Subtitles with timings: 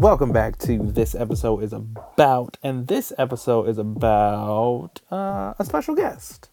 [0.00, 5.94] welcome back to this episode is about, and this episode is about uh, a special
[5.94, 6.48] guest.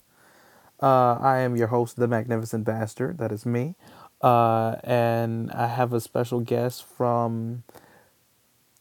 [0.84, 3.20] Uh, I am your host, the Magnificent Bastard.
[3.20, 3.76] That is me,
[4.22, 7.64] uh, and I have a special guest from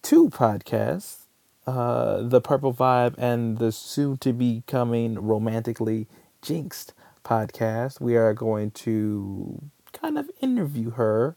[0.02, 1.26] two podcasts,
[1.64, 6.08] uh, the Purple Vibe and the soon-to-be coming Romantically
[6.42, 6.92] Jinxed
[7.24, 8.00] podcast.
[8.00, 11.36] We are going to kind of interview her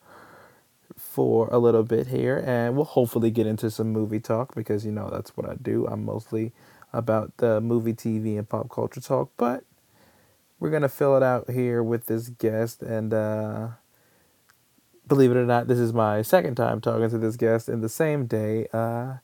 [1.09, 4.91] for a little bit here, and we'll hopefully get into some movie talk because you
[4.91, 5.87] know that's what I do.
[5.87, 6.51] I'm mostly
[6.93, 9.63] about the movie, TV, and pop culture talk, but
[10.59, 13.69] we're gonna fill it out here with this guest, and uh,
[15.07, 17.89] believe it or not, this is my second time talking to this guest in the
[17.89, 18.67] same day.
[18.71, 19.15] Uh,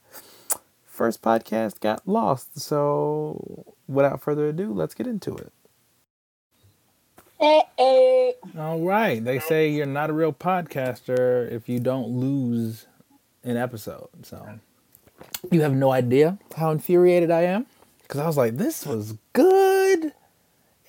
[0.87, 5.53] first podcast got lost, so without further ado, let's get into it.
[7.39, 8.33] Hey, hey.
[8.57, 9.23] All right.
[9.23, 12.87] They say you're not a real podcaster if you don't lose
[13.43, 14.09] an episode.
[14.23, 14.59] So
[15.51, 17.65] you have no idea how infuriated I am
[18.01, 20.13] because I was like, this was good.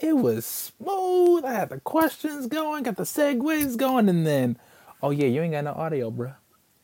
[0.00, 1.44] It was smooth.
[1.44, 4.58] I had the questions going, got the segues going, and then,
[5.03, 6.34] oh yeah, you ain't got no audio, bruh.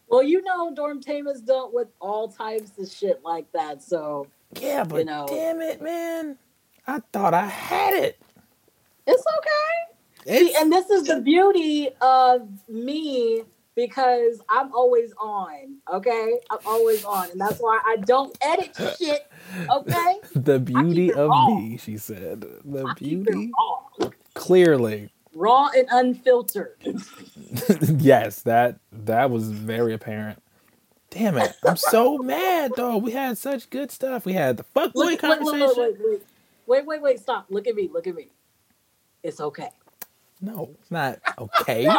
[0.09, 3.83] Well, you know, Dorm Tame has dealt with all types of shit like that.
[3.83, 4.27] So
[4.59, 5.27] Yeah, but You know.
[5.29, 6.39] damn it, man.
[6.87, 8.19] I thought I had it.
[9.07, 9.97] It's okay.
[10.27, 13.43] It's, See, and this is the beauty of me
[13.75, 15.77] because I'm always on.
[15.93, 19.27] Okay, I'm always on, and that's why I don't edit shit.
[19.71, 21.47] Okay, the beauty of raw.
[21.47, 22.45] me, she said.
[22.65, 23.51] The I beauty.
[24.35, 25.11] Clearly.
[25.35, 26.77] raw and unfiltered.
[27.99, 30.43] yes, that that was very apparent.
[31.11, 31.55] Damn it.
[31.67, 32.97] I'm so mad though.
[32.97, 34.25] We had such good stuff.
[34.25, 35.61] We had the fuckboy Look, conversation.
[35.61, 36.23] wait, wait, wait, wait,
[36.67, 37.47] wait, wait, wait, stop.
[37.51, 37.91] Look at me.
[37.93, 38.29] Look at me.
[39.23, 39.69] It's okay.
[40.41, 41.89] No, it's not okay.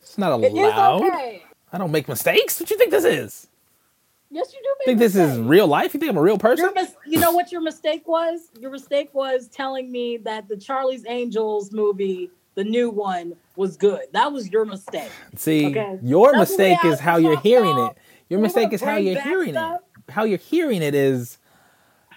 [0.00, 1.02] It's not It is allowed.
[1.02, 1.42] okay.
[1.72, 2.60] I don't make mistakes.
[2.60, 3.48] What you think this is?
[4.30, 4.68] Yes, you do.
[4.80, 5.92] Make Think this is real life?
[5.94, 6.70] You think I'm a real person?
[6.74, 8.42] Mis- you know what your mistake was?
[8.60, 14.02] Your mistake was telling me that the Charlie's Angels movie, the new one, was good.
[14.12, 15.10] That was your mistake.
[15.36, 15.98] See, Okay.
[16.02, 17.90] your That's mistake is how you're hearing y'all.
[17.90, 17.96] it.
[18.28, 19.80] Your You mistake is how you're hearing stuff?
[20.08, 20.12] it.
[20.12, 21.38] How you're hearing it is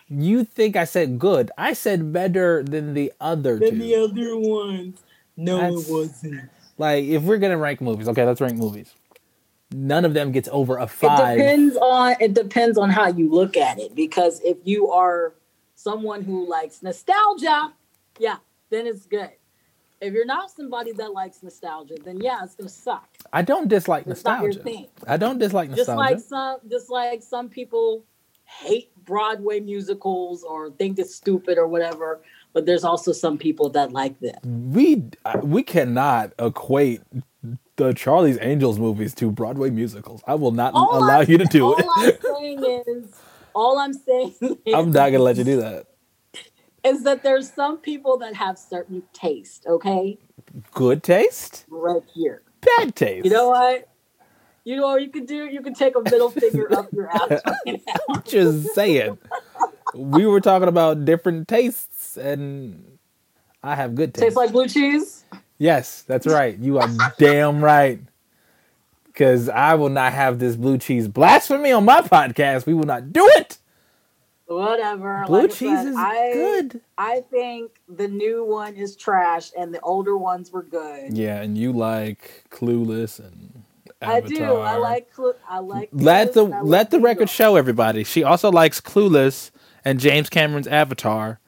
[0.09, 1.51] you think I said good.
[1.57, 3.65] I said better than the other two.
[3.65, 4.99] Than the other ones.
[5.35, 6.49] No, That's- it wasn't.
[6.77, 8.93] Like if we're gonna rank movies, okay, let's rank movies.
[9.73, 11.19] None of them gets over a five.
[11.19, 11.37] It five.
[11.39, 13.95] depends on it depends on how you look at it.
[13.95, 15.33] Because if you are
[15.75, 17.73] someone who likes nostalgia,
[18.19, 18.37] yeah,
[18.69, 19.31] then it's good.
[19.99, 23.09] If you're not somebody that likes nostalgia, then yeah, it's gonna suck.
[23.33, 24.77] I don't dislike It's not your nostalgia.
[24.77, 24.87] thing.
[25.07, 25.87] I don't dislike nostalgia.
[25.87, 28.05] just like some just like some people
[28.45, 32.19] hate broadway musicals or think it's stupid or whatever
[32.53, 35.03] but there's also some people that like them we
[35.43, 37.01] we cannot equate
[37.77, 40.21] the Charlie's Angels movies to Broadway musicals.
[40.25, 41.85] I will not All allow I'm- you to do it.
[41.85, 42.19] all it.
[42.25, 43.05] i'm saying is
[43.53, 45.85] all i'm saying is, I'm not gonna let you do that.
[46.83, 50.17] is that there's some people that have certain taste okay
[50.71, 53.25] Good taste, right here bad taste.
[53.25, 53.87] you know what
[54.67, 57.41] you know what you can do you can take a middle finger up your ass
[57.65, 58.21] right now.
[58.25, 59.17] just saying.
[59.95, 62.97] We were talking about different tastes, and
[63.63, 64.23] I have good taste.
[64.23, 65.23] tastes like blue cheese
[65.57, 66.57] yes, that's right.
[66.57, 67.99] You are damn right.
[69.05, 72.65] Because I will not have this blue cheese blasphemy on my podcast.
[72.67, 73.57] We will not do it.
[74.45, 76.81] whatever Blue Like cheese said, is I- good.
[76.97, 81.17] I think the new one is trash and the older ones were good.
[81.17, 83.63] Yeah, and you like Clueless and
[84.01, 84.43] I do.
[84.43, 85.11] I like.
[85.11, 85.89] Clu- I like.
[85.91, 88.03] Let the Clueless, let the record show everybody.
[88.03, 89.51] She also likes Clueless
[89.83, 91.39] and James Cameron's Avatar.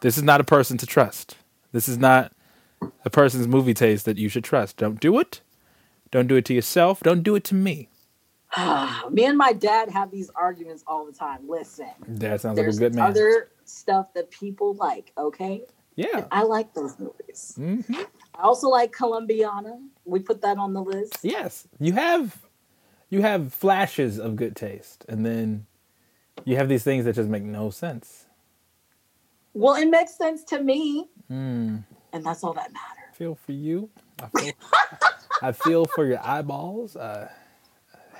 [0.00, 1.36] This is not a person to trust.
[1.72, 2.32] This is not
[3.04, 4.76] a person's movie taste that you should trust.
[4.76, 5.40] Don't do it.
[6.10, 7.00] Don't do it to yourself.
[7.02, 7.88] Don't do it to me.
[9.10, 11.40] Me and my dad have these arguments all the time.
[11.48, 13.10] Listen, That sounds like a good man.
[13.10, 15.12] other stuff that people like.
[15.18, 15.64] Okay,
[15.96, 16.26] yeah.
[16.30, 17.54] I like those movies.
[17.56, 17.80] hmm
[18.36, 19.80] I also like Columbiana.
[20.04, 21.18] We put that on the list.
[21.22, 21.66] Yes.
[21.80, 22.42] You have
[23.10, 25.66] you have flashes of good taste, and then
[26.44, 28.26] you have these things that just make no sense.
[29.52, 31.84] Well, it makes sense to me, Mm.
[32.12, 33.10] and that's all that matters.
[33.12, 33.88] I feel for you.
[34.20, 34.52] I feel,
[35.42, 36.96] I feel for your eyeballs.
[36.96, 37.30] I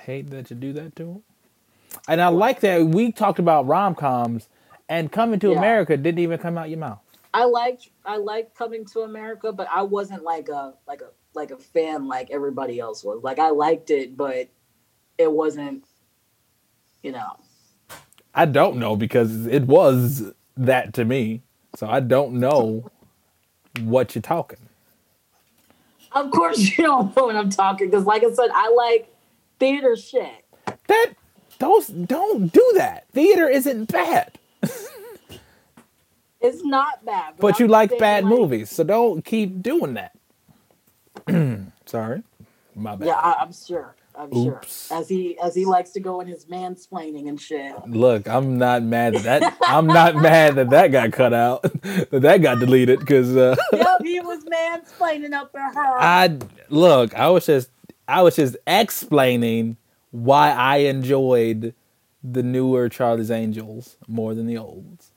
[0.05, 1.23] hate that you do that to them.
[2.07, 4.47] And I like that we talked about rom coms,
[4.87, 5.57] and Coming to Yeah.
[5.57, 6.99] America didn't even come out your mouth.
[7.33, 11.51] I liked I liked coming to America, but I wasn't like a like a like
[11.51, 13.23] a fan like everybody else was.
[13.23, 14.49] Like I liked it, but
[15.17, 15.85] it wasn't,
[17.01, 17.37] you know.
[18.33, 21.41] I don't know because it was that to me,
[21.75, 22.89] so I don't know
[23.81, 24.59] what you're talking.
[26.11, 29.13] Of course, you don't know what I'm talking because, like I said, I like
[29.59, 30.45] theater shit.
[30.87, 31.13] That
[31.59, 33.07] those don't do that.
[33.11, 34.37] Theater isn't bad.
[36.41, 37.33] It's not bad.
[37.39, 40.15] But you like bad like, movies, so don't keep doing that.
[41.85, 42.23] Sorry.
[42.75, 43.07] My bad.
[43.07, 43.95] Yeah, I, I'm sure.
[44.17, 44.87] I'm Oops.
[44.87, 44.97] sure.
[44.97, 47.73] As he as he likes to go in his mansplaining and shit.
[47.87, 52.21] Look, I'm not mad that, that I'm not mad that that got cut out, that
[52.21, 55.99] that got deleted because uh, yep, he was mansplaining up at her.
[55.99, 56.37] I
[56.69, 57.69] look, I was just
[58.07, 59.77] I was just explaining
[60.11, 61.73] why I enjoyed
[62.23, 65.11] the newer Charlie's Angels more than the olds.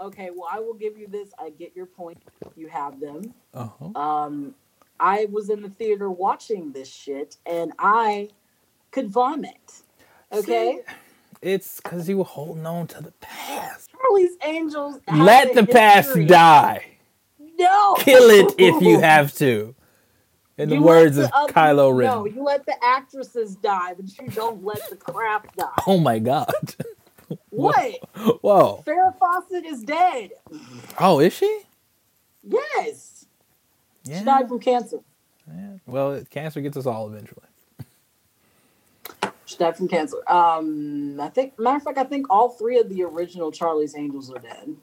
[0.00, 1.30] Okay, well, I will give you this.
[1.38, 2.18] I get your point.
[2.56, 3.34] You have them.
[3.54, 4.00] Uh-huh.
[4.00, 4.54] Um,
[4.98, 8.28] I was in the theater watching this shit, and I
[8.90, 9.82] could vomit.
[10.32, 10.80] Okay,
[11.42, 13.90] It's because you were holding on to the past.
[13.90, 15.00] Charlie's Angels.
[15.12, 16.84] Let the past die.
[17.58, 19.74] No, Kill it if you have to.
[20.56, 22.08] In the words let of the other- Kylo Ren.
[22.10, 25.66] No, you let the actresses die, but you don't let the crap die.
[25.86, 26.52] Oh my god.
[27.62, 27.94] What?
[28.42, 28.82] Whoa.
[28.86, 30.30] Farrah Fawcett is dead.
[30.98, 31.60] Oh, is she?
[32.42, 33.26] Yes,
[34.04, 34.18] Yeah.
[34.20, 34.98] she died from cancer.
[35.46, 35.74] yeah.
[35.86, 37.42] Well, cancer gets us all eventually.
[39.44, 40.16] She died from cancer.
[40.30, 44.30] Um, I think, matter of fact, I think all three of the original Charlie's Angels
[44.32, 44.76] are dead.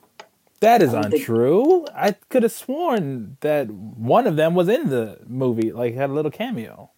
[0.60, 1.86] That is I don't think- untrue.
[1.96, 6.14] I could have sworn that one of them was in the movie, like had a
[6.14, 6.90] little cameo.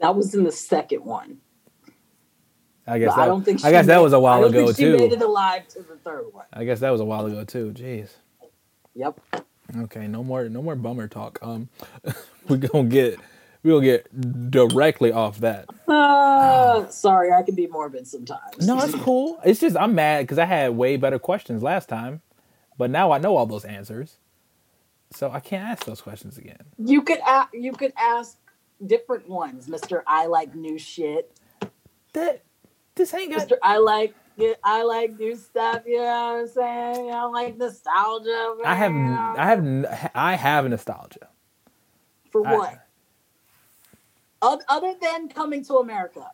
[0.00, 1.38] That was in the second one.
[2.86, 3.60] I guess But that, I don't think.
[3.60, 5.96] She I guess that was a while ago think she made it alive to the
[5.96, 6.46] third one.
[6.52, 7.72] I guess that was a while ago too.
[7.74, 8.10] Jeez.
[8.94, 9.20] Yep.
[9.84, 11.38] Okay, no more no more bummer talk.
[11.42, 11.68] Um
[12.48, 13.18] we're gonna get
[13.62, 15.66] we're gonna get directly off that.
[15.88, 18.66] Uh, sorry, I can be morbid sometimes.
[18.66, 19.40] No, it's cool.
[19.44, 22.20] It's just I'm mad because I had way better questions last time,
[22.76, 24.16] but now I know all those answers,
[25.12, 26.58] so I can't ask those questions again.
[26.78, 28.36] you could a- you could ask
[28.84, 30.02] different ones, Mister.
[30.06, 31.32] I like new shit.
[32.14, 32.42] That
[32.94, 33.50] this ain't got.
[33.62, 34.14] I like.
[34.64, 35.82] I like new stuff.
[35.86, 37.12] You know what I'm saying?
[37.12, 38.56] I like nostalgia.
[38.64, 38.92] I have.
[38.92, 41.28] I have I have nostalgia.
[42.30, 42.86] for what?
[44.40, 46.26] Oth- Other than coming to America.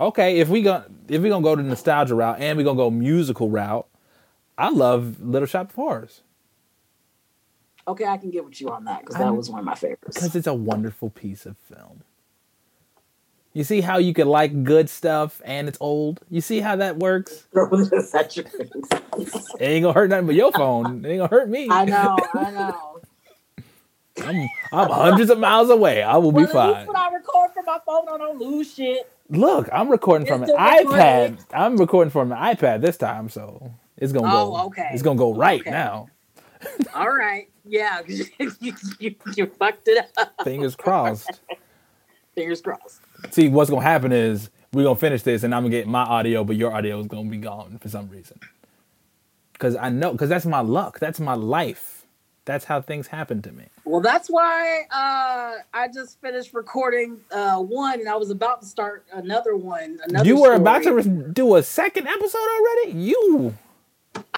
[0.00, 2.88] Okay, if we going if we gonna go the nostalgia route and we gonna go
[2.90, 3.86] musical route,
[4.56, 6.22] I love Little Shop of Horrors
[7.88, 10.14] Okay, I can get with you on that because that was one of my favorites.
[10.16, 12.02] because it's a wonderful piece of film.
[13.58, 16.20] You see how you can like good stuff and it's old.
[16.30, 17.48] You see how that works.
[19.58, 21.04] It ain't gonna hurt nothing but your phone.
[21.04, 21.68] It ain't gonna hurt me.
[21.68, 23.00] I know, I know.
[24.24, 26.04] I'm I'm hundreds of miles away.
[26.04, 26.74] I will be Well, at fine.
[26.76, 29.10] least when I record from my phone, I don't lose shit.
[29.28, 30.84] Look, I'm recording from an It's a iPad.
[30.84, 31.38] recording.
[31.52, 34.66] I'm recording from an iPad this time, so it's gonna Oh, go.
[34.66, 34.90] okay.
[34.92, 35.70] It's gonna go right Okay.
[35.72, 36.10] now.
[36.94, 40.32] All right, yeah, you, you, you fucked it up.
[40.44, 41.40] Fingers crossed.
[42.36, 43.00] Fingers crossed.
[43.30, 46.44] See, what's gonna happen is we're gonna finish this, and I'm gonna get my audio,
[46.44, 48.38] but your audio is gonna be gone for some reason.
[49.58, 51.00] Cause I know, cause that's my luck.
[51.00, 51.98] That's my life.
[52.44, 53.64] That's how things happen to me.
[53.84, 58.66] Well, that's why uh, I just finished recording uh, one, and I was about to
[58.66, 59.98] start another one.
[60.04, 62.98] Another you were about to re- do a second episode already.
[63.00, 63.54] You,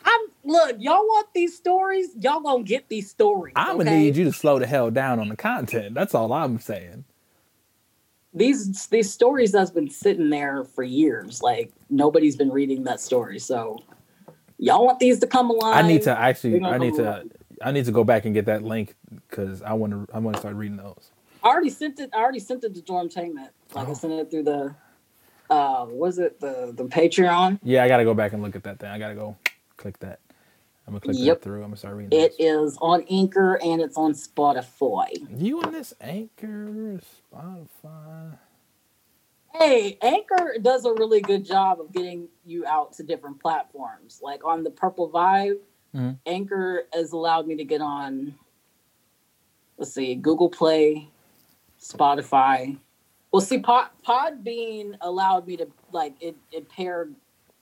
[0.05, 2.09] I'm look, y'all want these stories?
[2.19, 3.53] Y'all gonna get these stories.
[3.55, 5.95] I'm gonna need you to slow the hell down on the content.
[5.95, 7.05] That's all I'm saying.
[8.33, 11.43] These these stories that's been sitting there for years.
[11.43, 13.39] Like nobody's been reading that story.
[13.39, 13.79] So
[14.59, 15.85] y'all want these to come alive?
[15.85, 16.63] I need to actually.
[16.63, 17.25] I need to.
[17.63, 18.95] I need to go back and get that link
[19.29, 20.07] because I want to.
[20.15, 21.11] I want to start reading those.
[21.43, 22.11] I already sent it.
[22.15, 23.49] I already sent it to Dormtainment.
[23.75, 23.91] Like Oh.
[23.91, 24.75] I sent it through the
[25.51, 27.59] uh was it the the Patreon?
[27.65, 28.91] Yeah, I gotta go back and look at that thing.
[28.91, 29.37] I gotta go
[29.77, 30.21] click that.
[30.91, 31.39] I'm gonna click Yep.
[31.39, 31.57] that through.
[31.59, 32.19] I'm gonna start reading.
[32.19, 32.73] It those.
[32.73, 35.07] is on Anchor and it's on Spotify.
[35.41, 37.01] You on this Anchor,
[37.33, 38.37] Spotify?
[39.55, 44.19] Hey, Anchor does a really good job of getting you out to different platforms.
[44.21, 45.61] Like on the Purple Vibe,
[45.95, 46.19] Mhm.
[46.27, 48.35] Anchor has allowed me to get on,
[49.79, 51.09] let's see, Google Play,
[51.81, 52.79] Spotify.
[53.31, 57.15] Well, see, Pod, Podbean allowed me to, like, it, it paired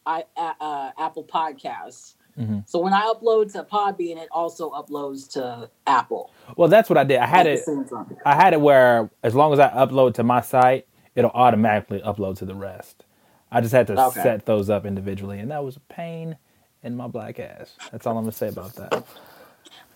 [0.06, 2.14] I, uh, Apple Podcasts.
[2.38, 2.68] Mhm.
[2.68, 6.30] So when I upload to Podbean, it also uploads to Apple.
[6.56, 7.18] Well, that's what I did.
[7.18, 7.56] I had it.
[7.58, 8.16] the same time.
[8.24, 12.38] I had it where as long as I upload to my site, it'll automatically upload
[12.38, 13.04] to the rest.
[13.50, 14.22] I just had to Okay.
[14.22, 16.36] set those up individually, and that was a pain
[16.82, 17.74] in my black ass.
[17.90, 19.04] That's all I'm gonna say about that.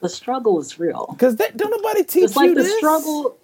[0.00, 1.06] The struggle is real.
[1.12, 2.76] Because don't nobody teach Just like you the this.
[2.78, 3.37] struggle,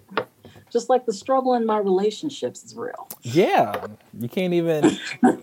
[0.69, 3.07] just like the struggle in my relationships is real.
[3.21, 3.87] Yeah,
[4.19, 4.97] you can't even.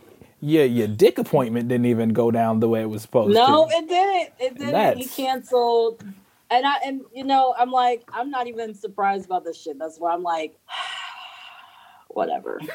[0.46, 3.50] your your dick appointment didn't even go down the way it was supposed No, to.
[3.52, 4.32] No, it didn't.
[4.38, 4.98] It didn't.
[4.98, 6.02] He canceled.
[6.50, 9.78] And I and you know, I'm like, I'm not even surprised about this shit.
[9.78, 10.56] That's why I'm like,
[12.08, 12.60] whatever.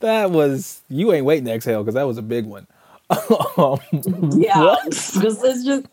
[0.00, 2.66] that was you ain't waiting to exhale because that was a big one.
[3.58, 3.78] Um,
[4.36, 5.86] Yeah, because it's just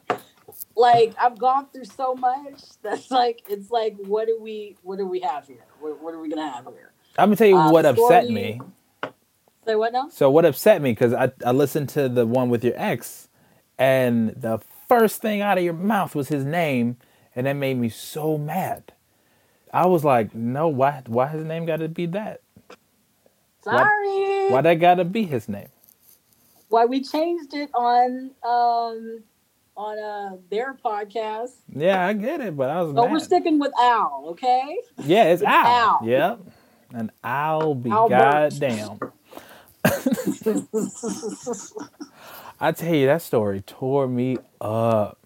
[0.76, 5.06] like I've gone through so much that's like it's like what do we what do
[5.06, 5.64] we have here?
[5.80, 6.92] What, what are we gonna have here?
[7.18, 8.62] I'm gonna tell you Uh, what upset story- me.
[9.66, 10.10] Say what now?
[10.10, 13.30] So what upset me because I I listened to the one with your ex,
[13.78, 16.98] and the first thing out of your mouth was his name,
[17.36, 18.94] and that made me so mad.
[19.72, 22.42] I was like, no, why why his name got to be that?
[23.64, 24.50] Sorry.
[24.52, 25.70] Why that got to be his name?
[26.70, 29.24] Why we changed it on um
[29.76, 31.52] on uh their podcast.
[31.74, 34.78] Yeah, I get it, but I was But we're sticking with Al, okay?
[35.04, 36.00] Yeah, it's, It's Al.
[36.02, 36.08] Al.
[36.08, 36.40] Yep.
[36.94, 38.52] And I'll be Albert.
[38.52, 39.00] goddamn.
[42.60, 45.20] I tell you, that story tore me up.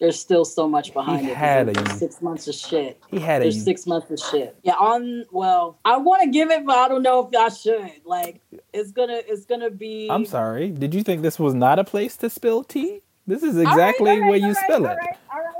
[0.00, 1.24] There's still so much behind it.
[1.26, 1.36] He it.
[1.36, 2.98] had a- six months of shit.
[3.08, 4.56] He had a six months of shit.
[4.62, 7.90] Yeah, on well, I want to give it, but I don't know if I should.
[8.06, 8.40] Like,
[8.72, 10.08] it's gonna, it's gonna be.
[10.10, 10.70] I'm sorry.
[10.70, 13.02] Did you think this was not a place to spill tea?
[13.26, 14.96] This is right, exactly right, where you right, spill all it.
[14.96, 15.59] right, all right.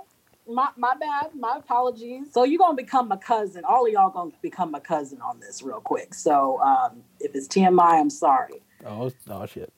[0.50, 1.30] My, my bad.
[1.35, 2.33] My apologies.
[2.33, 3.64] So you're gonna become my cousin.
[3.64, 6.12] All of y'all gonna become my cousin on this real quick.
[6.14, 8.62] So um, if it's TMI, I'm sorry.
[8.85, 9.73] Oh, oh shit.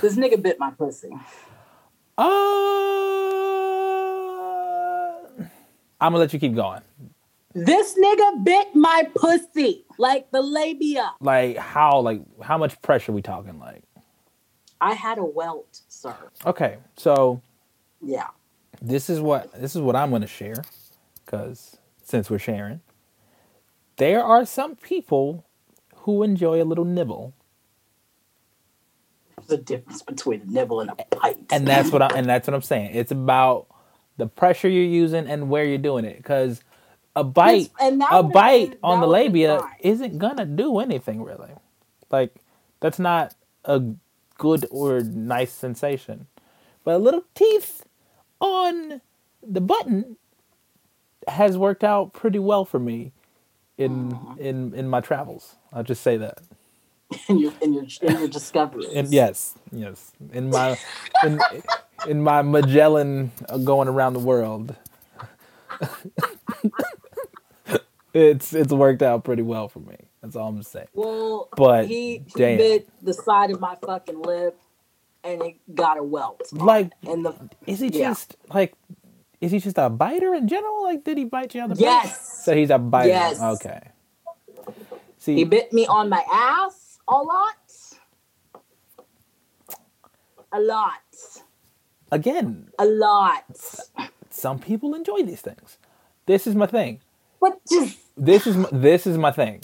[0.00, 1.10] This nigga bit my pussy.
[2.16, 2.24] Uh,
[6.00, 6.80] I'm gonna let you keep going.
[7.54, 11.12] This nigga bit my pussy like the labia.
[11.20, 12.00] Like how?
[12.00, 13.58] Like how much pressure we talking?
[13.58, 13.82] Like
[14.80, 16.14] I had a welt, sir.
[16.46, 17.40] okay, so
[18.02, 18.28] Yeah.
[18.84, 20.64] This is what this is what I'm gonna share,
[21.24, 22.80] because since we're sharing,
[23.96, 25.44] there are some people
[25.98, 27.32] who enjoy a little nibble,
[29.38, 31.38] There's a difference between a nibble and a bite.
[31.50, 32.94] and that's what I and that's what I'm saying.
[32.94, 33.66] It's about
[34.16, 36.60] the pressure you're using and where you're doing it, because
[37.16, 37.70] a bite.
[38.10, 41.50] a bite been- on the labia isn't gonna do anything really.
[42.10, 42.36] Like
[42.80, 43.82] that's not a
[44.38, 46.26] good or nice sensation.
[46.84, 47.84] But a little teeth
[48.44, 49.02] on
[49.46, 50.18] the button
[51.28, 53.12] has worked out pretty well for me
[53.78, 55.56] in in in my travels.
[55.72, 56.38] I'll just say that.
[57.28, 58.88] in your in your in your discoveries.
[58.94, 60.78] And yes, yes, in my
[61.24, 61.38] in
[62.08, 64.74] in my Magellan uh, going around the world.
[68.14, 69.96] it's it's worked out pretty well for me.
[70.22, 70.88] That's all I'm saying.
[70.94, 74.58] Well, But, he, he bit the side of my fucking lip,
[75.24, 76.42] and it got a welt.
[76.52, 77.34] Like, and the
[77.66, 78.10] is he Yeah.
[78.10, 78.74] just like?
[79.40, 80.82] Is he just a biter in general?
[80.84, 83.08] Like, did he bite you on the yes, So he's a biter.
[83.08, 83.40] Yes.
[83.40, 83.80] Okay.
[85.18, 87.56] See, he bit me on my ass a lot,
[90.52, 91.02] a lot,
[92.12, 93.44] again, a lot.
[94.30, 95.78] some people enjoy these things.
[96.26, 97.00] This is my thing.
[97.38, 99.62] What just This is my, this is my thing.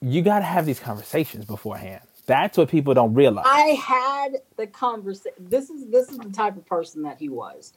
[0.00, 2.02] You got to have these conversations beforehand.
[2.26, 3.46] That's what people don't realize.
[3.48, 5.32] I had the conversation.
[5.38, 7.72] This is this is the type of person that he was.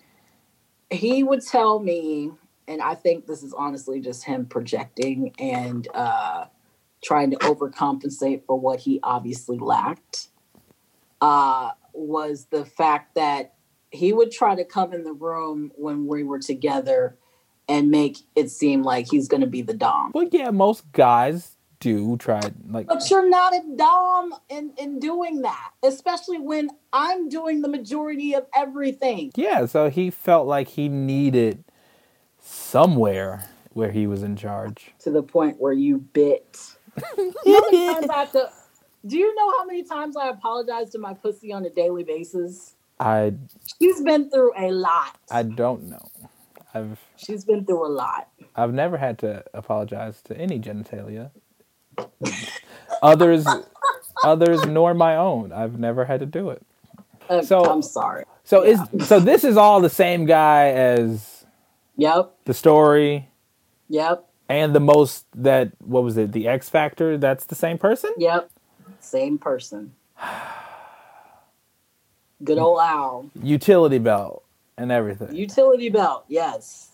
[0.92, 2.32] He would tell me,
[2.68, 6.46] and I think this is honestly just him projecting and uh,
[7.04, 10.28] trying to overcompensate for what he obviously lacked.
[11.22, 13.56] Uh, was the fact that
[13.90, 17.18] he would try to come in the room when we were together
[17.68, 20.12] and make it seem like he's going to be the dom.
[20.12, 21.55] But yeah, most guys
[21.86, 27.30] do try like But you're not a dom in, in doing that, especially when I'm
[27.30, 29.32] doing the majority of everything.
[29.36, 31.64] yeah, so he felt like he needed
[32.40, 34.94] somewhere where he was in charge.
[35.00, 36.58] To the point where you bit.
[37.46, 38.52] You know times I have to-
[39.06, 42.74] do you know how many times I apologize to my pussy on a daily basis?
[43.00, 43.34] I
[43.80, 45.18] She's been through a lot.
[45.30, 46.08] I don't know.
[46.74, 48.30] I've She's been through a lot.
[48.56, 51.30] I've never had to apologize to any genitalia.
[53.02, 53.46] Others
[54.24, 55.52] others nor my own.
[55.52, 56.62] I've never had to do it.
[57.30, 58.24] Uh, So- I'm sorry.
[58.44, 58.86] So Yeah.
[58.98, 61.46] is so this is all the same guy as
[61.98, 62.32] Yep.
[62.46, 63.30] the story
[63.90, 64.26] Yep.
[64.50, 67.18] and the most that what was it the X Factor?
[67.18, 68.12] That's the same person.
[68.18, 68.50] Yep.
[69.00, 69.94] Same person.
[72.44, 73.30] Good old Al.
[73.42, 74.44] Utility belt
[74.78, 75.34] and everything.
[75.36, 76.90] Utility belt, yes.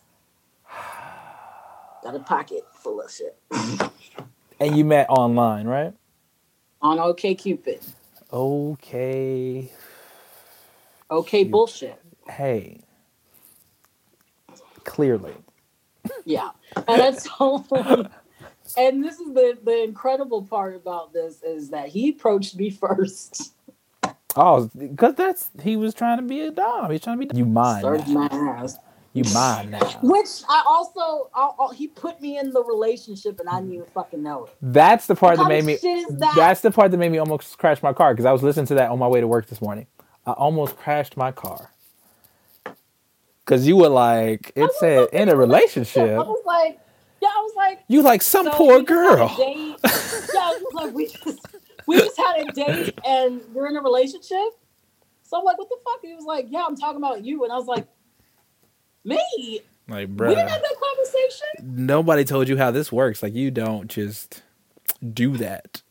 [2.04, 3.38] Got a pocket full of shit.
[4.62, 5.94] and you met online, right?
[6.82, 7.82] On OK Cupid.
[8.32, 9.72] Okay.
[11.10, 12.02] Okay bullshit.
[12.30, 12.82] Hey.
[14.84, 15.34] Clearly.
[16.26, 16.52] Yeah.
[16.88, 17.28] And that's
[18.78, 23.54] and this is the, the incredible part about this is that he approached me first.
[24.36, 26.90] Oh, because that's he was trying to be a dom.
[26.90, 27.38] He's trying to be.
[27.38, 27.82] You mind?
[27.82, 28.78] Started my ass.
[29.14, 29.80] You mine now.
[30.02, 33.86] Which I also, I, I- he put me in the relationship and I didn't even
[33.94, 34.56] fucking know it.
[34.62, 35.76] That's the part What that made me.
[35.76, 36.34] that?
[36.36, 38.76] That's the part that made me almost crash my car because I was listening to
[38.76, 39.88] that on my way to work this morning.
[40.26, 41.72] I almost crashed my car
[43.44, 46.10] because you were like, it said in a relationship.
[46.12, 46.80] I was like,
[47.22, 49.36] yeah, I was like, You like some so poor we just had a girl.
[49.38, 49.76] yeah,
[50.40, 51.46] I was like, we just,
[51.86, 54.38] we just had a date and we're in a relationship.
[55.24, 56.04] So I'm like, what the fuck?
[56.04, 57.44] And he was like, yeah, I'm talking about you.
[57.44, 57.88] And I was like,
[59.04, 59.62] me?
[59.88, 60.30] Like, bro.
[60.30, 61.86] We didn't have that conversation.
[61.86, 63.22] nobody told you how this works.
[63.22, 64.42] Like, you don't just
[65.14, 65.82] do that.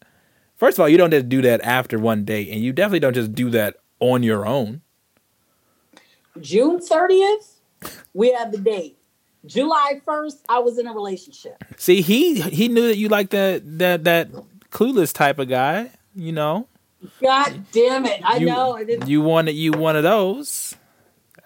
[0.56, 3.14] First of all, you don't just do that after one date, and you definitely don't
[3.14, 4.82] just do that on your own.
[6.40, 7.54] June 30th,
[8.14, 8.98] we had the date.
[9.46, 11.64] July 1st, I was in a relationship.
[11.76, 14.30] See, he he knew that you like that that that
[14.70, 15.90] clueless type of guy.
[16.14, 16.68] You know,
[17.22, 18.20] God damn it.
[18.22, 18.72] I you, know.
[18.72, 19.08] I didn't.
[19.08, 20.76] you wanted you one of those.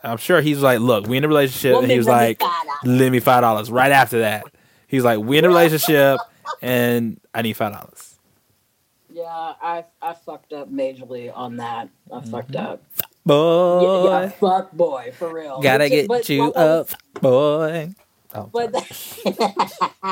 [0.05, 2.47] I'm sure he's like, look, we in a relationship, and he was Woman, let me
[2.47, 3.71] like, lend me five dollars.
[3.71, 4.45] Right after that,
[4.87, 6.19] he's like, we in a relationship,
[6.61, 8.17] and I need five dollars.
[9.11, 9.25] Yeah,
[9.63, 11.89] I I fucked up majorly on that.
[12.13, 12.31] I mm-hmm.
[12.31, 12.83] fucked up.
[13.25, 15.61] Boy, Yeah, yeah, fuck boy, for real.
[15.61, 16.89] gotta Which- get you up,
[17.21, 17.95] boy.
[18.35, 18.75] Oh, But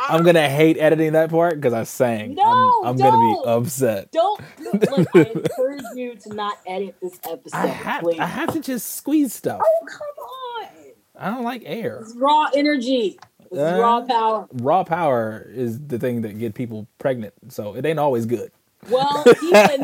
[0.00, 2.34] I'm gonna hate editing that part because I sang.
[2.34, 4.12] No, I'm, I'm gonna be upset.
[4.12, 8.18] don't look, I encourage you to not edit this episode, I have please.
[8.18, 9.62] I have to just squeeze stuff.
[9.64, 10.68] Oh come on!
[11.16, 12.00] I don't like air.
[12.02, 13.18] It's raw energy.
[13.40, 14.48] It's Uh, raw power.
[14.52, 18.52] Raw power is the thing that get people pregnant, so it ain't always good.
[18.90, 19.82] Well, even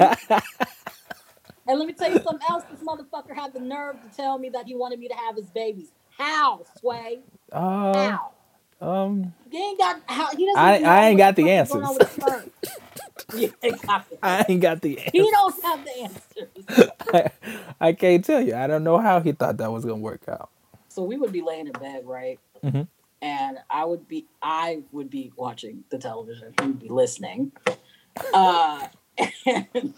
[1.66, 2.64] and let me tell you something else.
[2.70, 5.46] This motherfucker had the nerve to tell me that he wanted me to have his
[5.50, 5.90] babies.
[6.20, 7.20] How, Sway?
[7.50, 8.30] Uh, How?
[8.82, 11.84] um, He ain't got how he doesn't I- I ain't got the fuck is going
[11.84, 12.50] on with sperm.
[13.32, 15.10] You ain't got the- I ain't got the answer.
[15.12, 16.90] He don't have the answers.
[17.14, 17.30] I,
[17.80, 18.54] I can't tell you.
[18.54, 20.50] I don't know how he thought that was gonna work out.
[20.88, 22.38] So we would be laying in bed, right?
[22.62, 22.86] Mhm.
[23.22, 26.52] And I would be I would be watching the television.
[26.60, 27.52] He would be listening.
[28.34, 28.88] Uh
[29.46, 29.94] and,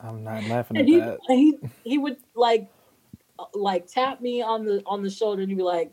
[0.00, 1.18] I'm not laughing at and he, that.
[1.28, 2.68] he he would like
[3.54, 5.92] like tap me on the on the shoulder and he'd be like,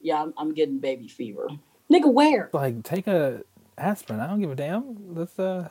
[0.00, 1.48] Yeah, I'm, I'm getting baby fever.
[1.90, 2.48] Nigga, where?
[2.52, 3.42] Like, take a
[3.76, 4.20] aspirin.
[4.20, 5.14] I don't give a damn.
[5.14, 5.68] Let's uh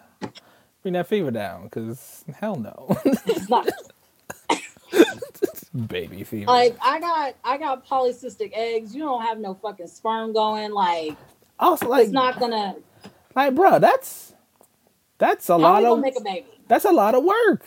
[0.82, 2.98] bring that fever down, cause hell no,
[5.88, 6.48] baby fever.
[6.48, 8.96] like I got I got polycystic eggs.
[8.96, 10.72] You don't have no fucking sperm going.
[10.72, 11.18] Like
[11.60, 12.76] also, like, it's not gonna
[13.36, 14.34] like, bro, that's
[15.18, 16.48] that's a lot of make a baby?
[16.68, 17.66] that's a lot of work.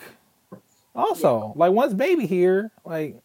[0.93, 3.21] Also, like once baby here, like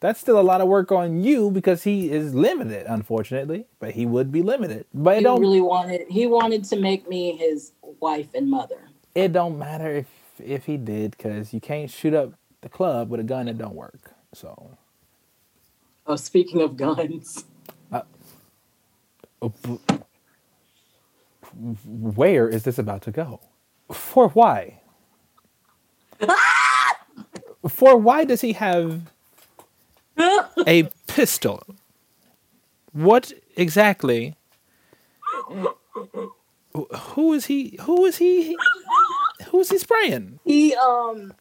[0.00, 3.66] that's still a lot of work on you because he is limited, unfortunately.
[3.80, 4.86] But he would be limited.
[4.94, 8.90] But it He don't really wanted he wanted to make me his wife and mother.
[9.14, 10.06] it don't matter if
[10.44, 13.74] if he did because you can't shoot up the club with a gun that don't
[13.76, 14.12] work.
[14.34, 14.78] So
[16.06, 17.44] Oh, speaking of guns.
[17.92, 18.02] uh,
[21.94, 23.40] where is this about to go?
[23.92, 24.80] For why?
[27.68, 29.12] For why does he have
[30.66, 31.62] a pistol?
[32.92, 34.34] What exactly?
[36.74, 37.76] Who is he?
[37.82, 38.56] Who is he?
[39.48, 40.40] Who is he spraying?
[40.44, 41.32] he um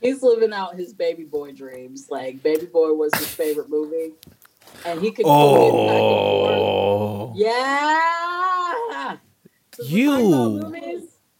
[0.00, 2.08] he's living out his baby boy dreams.
[2.10, 4.12] Like baby boy was his favorite movie.
[4.84, 6.58] And he could quote it back and forth.
[6.60, 9.16] Oh, Yeah.
[9.84, 10.72] You-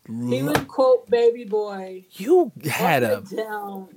[0.09, 2.07] He would quote Baby Boy.
[2.13, 3.89] you had a down.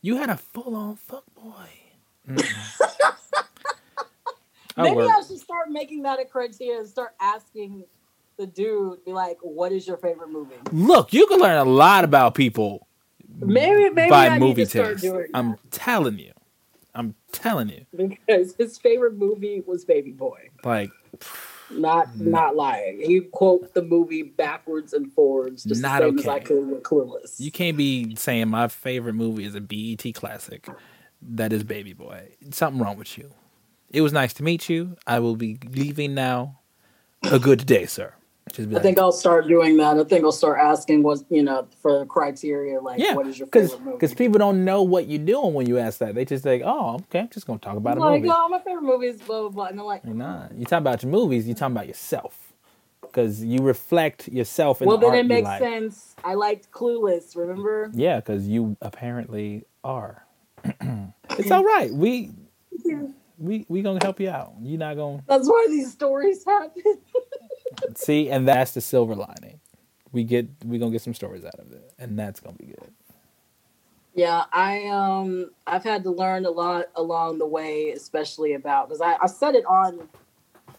[0.00, 1.68] you had a full on fuck boy.
[4.74, 5.10] I Maybe work.
[5.10, 7.84] I should start making that a criteria and start asking
[8.38, 12.04] the dude, be like, "What is your favorite movie?" Look, you can learn a lot
[12.04, 12.86] about people
[13.38, 15.30] Maybe, maybe by I movie need to start taste.
[15.34, 16.32] I'm telling you.
[16.94, 17.86] I'm telling you.
[17.96, 20.48] because his favorite movie was Baby Boy.
[20.64, 20.90] Like
[21.78, 22.30] Not, Hmm.
[22.30, 23.00] not lying.
[23.00, 26.28] He quote the movie backwards and forwards, just Not the same as.
[26.28, 27.40] I could with Clueless.
[27.40, 30.68] you can't be saying my favorite movie is a BET classic.
[31.20, 32.30] That is Baby Boy.
[32.50, 33.32] Something wrong with you.
[33.90, 34.96] It was nice to meet you.
[35.06, 36.58] I will be leaving now.
[37.30, 38.14] A good day, sir.
[38.52, 39.98] Just I think I'll start doing that.
[39.98, 43.38] I think I'll start asking what you know for the criteria, like yeah, what is
[43.38, 43.92] your favorite movie?
[43.92, 46.14] because people don't know what you're doing when you ask that.
[46.14, 48.32] They just think, oh, okay, I'm just gonna talk about a like, movie.
[48.34, 50.54] oh, my favorite movie is blah blah blah, and I'm like, You're not.
[50.54, 51.48] You talk about your movies.
[51.48, 52.52] You talking about yourself
[53.12, 55.60] because you reflect yourself in well, the then it makes like.
[55.60, 56.14] sense.
[56.24, 57.36] I liked Clueless.
[57.36, 57.90] Remember?
[57.92, 60.26] Yeah, because you apparently are.
[61.30, 61.92] it's all right.
[61.92, 62.30] We
[63.38, 64.54] we we gonna help you out.
[64.62, 66.82] You're not gonna That's why these stories happen.
[67.94, 69.60] see, and that's the silver lining.
[70.12, 72.92] We get we gonna get some stories out of it, and that's gonna be good.
[74.14, 79.00] Yeah, I um I've had to learn a lot along the way, especially about because
[79.00, 80.08] I, I said it on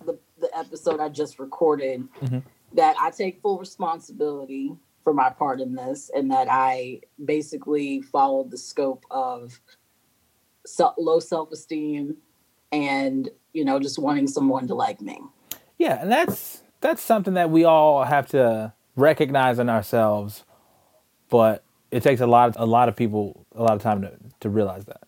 [0.05, 2.43] the the episode I just recorded Mhm.
[2.73, 8.51] that I take full responsibility for my part in this, and that I basically followed
[8.51, 9.59] the scope of
[10.65, 12.17] self, low self esteem
[12.71, 15.19] and you know just wanting someone to like me.
[15.77, 20.43] Yeah, and that's that's something that we all have to recognize in ourselves,
[21.29, 24.49] but it takes a lot a lot of people a lot of time to to
[24.49, 25.01] realize that.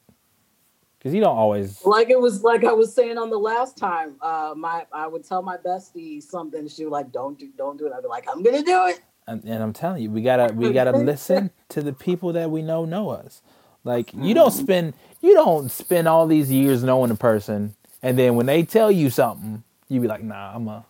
[1.02, 4.16] Cuz you don't always Like it was like I was saying on the last time,
[4.22, 7.88] uh, my I would tell my bestie something, she would like, "Don't do, don't do
[7.88, 10.54] it." I'd be like, "I'm gonna do it." and, and I'm telling you, we gotta
[10.54, 13.42] we gotta listen to the people that we know know us.
[13.84, 18.36] Like you don't spend you don't spend all these years knowing a person, and then
[18.36, 20.86] when they tell you something, you be like, Nah, I'm a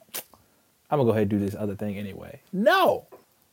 [0.89, 2.39] I'm gonna go ahead and do this other thing anyway.
[2.54, 3.08] No,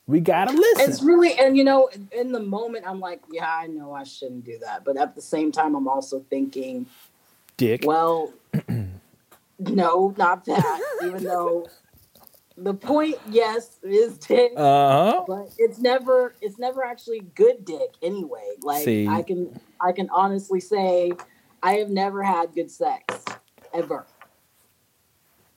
[0.07, 0.91] we gotta listen.
[0.91, 4.45] It's really, and you know, in the moment, I'm like, yeah, I know I shouldn't
[4.45, 6.87] do that, but at the same time, I'm also thinking,
[7.57, 7.83] Dick.
[7.85, 8.33] well,
[9.59, 10.81] no, not that.
[11.03, 11.69] Even though
[12.57, 15.25] the point, yes, is dick, Uh huh.
[15.27, 18.55] but it's never, it's never actually good dick anyway.
[18.63, 19.09] Like See.
[19.09, 21.13] I can, I can honestly say,
[21.63, 23.25] I have never had good sex
[23.73, 24.05] ever.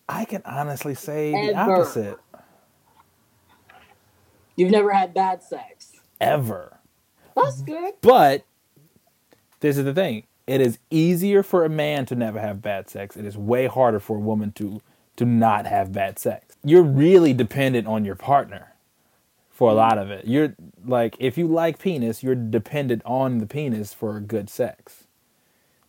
[0.07, 2.17] I can honestly say the opposite.
[4.55, 5.93] You've never had bad sex.
[6.21, 6.79] Ever.
[7.35, 7.95] That's good.
[8.01, 8.45] But
[9.59, 10.23] this is the thing.
[10.47, 13.17] It is easier for a man to never have bad sex.
[13.17, 14.81] It is way harder for a woman to
[15.17, 16.57] to not have bad sex.
[16.63, 18.73] You're really dependent on your partner
[19.49, 19.77] for a mm-hmm.
[19.77, 20.25] lot of it.
[20.27, 25.04] You're like if you like penis, you're dependent on the penis for good sex.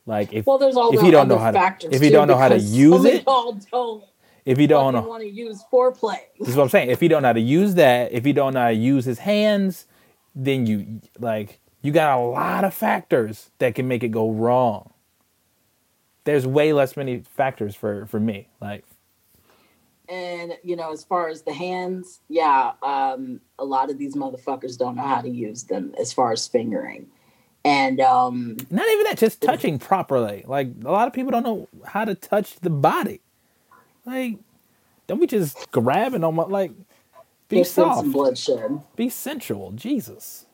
[0.06, 2.28] Like if Well, there's all if you don't know how to factors if you don't
[2.28, 4.04] know how to use it, y'all don't.
[4.44, 6.20] if you don't know want to use foreplay.
[6.38, 6.90] This is what I'm saying.
[6.90, 9.04] If he don't know how to use that, if he don't know how to use
[9.04, 9.86] his hands,
[10.34, 14.92] then you like you got a lot of factors that can make it go wrong.
[16.24, 18.48] There's way less many factors for for me.
[18.60, 18.84] Like
[20.08, 24.78] And you know, as far as the hands, yeah, um, a lot of these motherfuckers
[24.78, 27.08] don't know how to use them as far as fingering.
[27.66, 30.44] And um, not even that, just touching properly.
[30.46, 33.20] Like a lot of people don't know how to touch the body.
[34.04, 34.38] Like
[35.06, 36.72] don't we just grabbing on my like
[37.48, 38.82] be there's been soft, some bloodshed.
[38.96, 39.72] be sensual.
[39.72, 40.46] Jesus,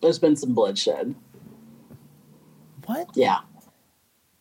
[0.00, 1.14] There's been some bloodshed.
[2.86, 3.08] what?
[3.14, 3.40] Yeah.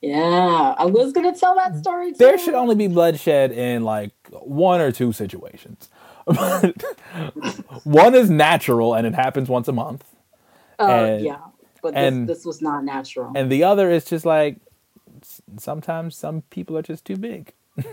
[0.01, 0.75] Yeah.
[0.77, 2.17] I was gonna tell that story too.
[2.17, 5.89] There should only be bloodshed in like one or two situations.
[7.83, 10.03] one is natural and it happens once a month,
[10.79, 11.37] uh, and- yeah.
[11.81, 13.31] But and- this, this was not natural.
[13.35, 14.57] and the other is just like
[15.57, 17.53] sometimes some people are just too big.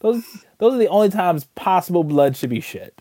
[0.00, 0.24] those
[0.58, 2.92] those are the only times possible blood should be shed.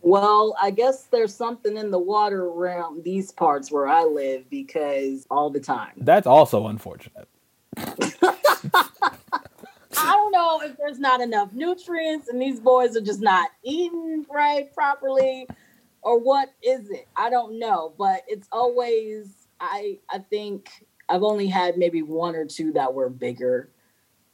[0.00, 5.26] Well, I guess there's something in the water around these parts where I live because
[5.30, 5.92] all the time.
[5.96, 7.28] That's also unfortunate.
[9.94, 14.26] I don't know if there's not enough nutrients and these boys are just not eating
[14.28, 15.46] right properly
[16.02, 17.06] or what is it?
[17.16, 20.70] I don't know, but it's always I I think
[21.08, 23.70] I've only had maybe one or two that were bigger,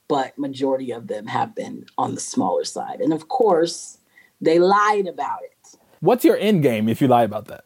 [0.08, 3.00] but majority of them have been on the smaller side.
[3.00, 3.98] And of course,
[4.40, 5.76] they lied about it.
[6.00, 7.64] What's your end game if you lie about that?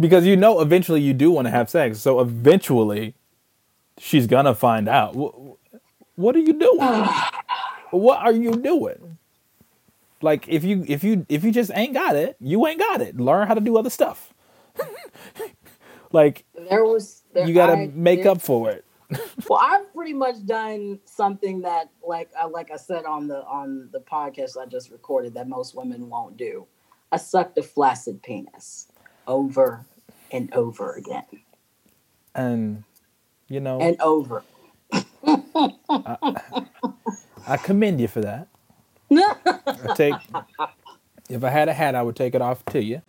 [0.00, 3.14] Because you know eventually you do want to have sex, so eventually
[3.98, 5.14] she's gonna find out.
[5.14, 5.54] Wh-
[6.18, 6.78] What are you doing?
[7.90, 9.18] what are you doing?
[10.22, 13.18] Like if you if you if you just ain't got it, you ain't got it.
[13.18, 14.32] Learn how to do other stuff.
[16.12, 18.84] like There was there, you gotta make did- up for it.
[19.46, 23.90] Well, I've pretty much done something that, like, I like I said on the on
[23.92, 26.66] the podcast I just recorded, that most women won't do.
[27.10, 28.88] I sucked a flaccid penis
[29.26, 29.84] over
[30.30, 31.26] and over again
[32.34, 32.84] And
[33.48, 34.44] you know, and over.
[37.46, 38.48] I commend you for that.
[39.18, 40.14] I take
[41.28, 43.02] if I had a hat, I would take it off to you.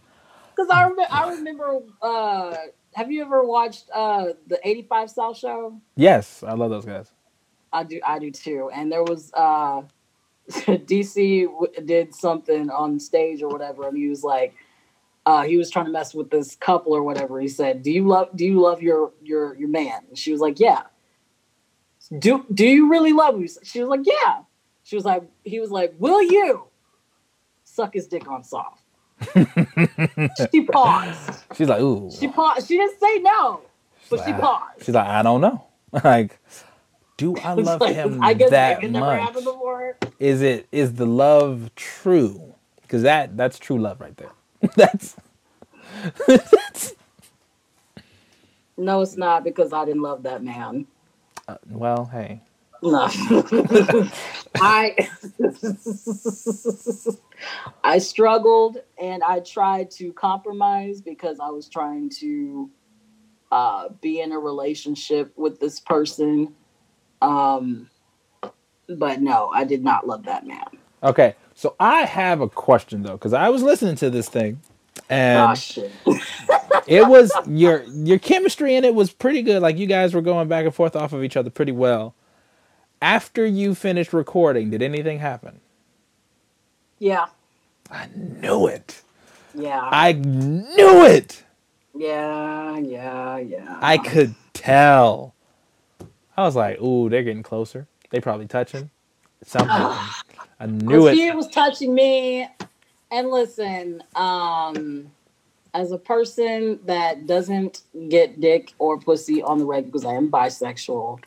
[0.56, 1.80] Because I remember, I remember.
[2.02, 2.56] Uh,
[2.94, 5.80] have you ever watched uh, the eighty five South Show?
[5.96, 7.12] Yes, I love those guys.
[7.72, 8.70] I do, I do too.
[8.74, 9.82] And there was uh,
[10.52, 14.54] DC w- did something on stage or whatever, and he was like,
[15.26, 17.40] uh, he was trying to mess with this couple or whatever.
[17.40, 20.42] He said, "Do you love Do you love your your your man?" And she was
[20.42, 20.84] like, "Yeah."
[22.20, 23.48] Do Do you really love him?
[23.64, 24.42] She was like, "Yeah."
[24.84, 26.66] She was like, he was like, "Will you
[27.64, 28.84] suck his dick on soft?"
[30.52, 31.44] she paused.
[31.56, 32.12] She's like, ooh.
[32.20, 32.68] She paused.
[32.68, 33.62] She didn't say no,
[34.10, 34.84] but she paused.
[34.84, 35.66] She's like, I don't know.
[36.04, 36.40] like,
[37.18, 39.36] do I love like, him I guess that much?
[40.20, 42.56] Is it is the love true?
[42.82, 44.32] Because that that's true love right there.
[44.76, 45.16] that's
[48.78, 50.88] No, it's not because I didn't love that man.
[51.48, 52.42] Uh, well, hey.
[52.84, 53.08] No.
[54.56, 55.10] I
[57.84, 62.70] I struggled and I tried to compromise because I was trying to
[63.52, 66.54] uh, be in a relationship with this person.
[67.22, 67.90] Um,
[68.90, 70.66] but no, I did not love that man.
[71.04, 74.60] Okay, so I have a question though, because I was listening to this thing,
[75.10, 75.92] and shit.
[76.88, 79.62] it was your your chemistry in it was pretty good.
[79.62, 82.14] Like you guys were going back and forth off of each other pretty well.
[83.04, 85.60] After you finished recording, did anything happen?
[87.00, 87.26] yeah,
[87.92, 89.02] I knew it.
[89.54, 91.44] yeah, I knew it.
[91.94, 93.78] yeah, yeah, yeah.
[93.82, 95.36] I could tell.
[96.38, 97.88] I was like, "Ooh, they're getting closer.
[98.10, 98.90] They probably touching
[99.44, 99.68] something."
[100.62, 101.36] I knew it.
[101.36, 102.48] was touching me.
[103.12, 105.12] And listen, um,
[105.74, 110.32] as a person that doesn't get dick or pussy on the regular, because I am
[110.32, 111.20] bisexual,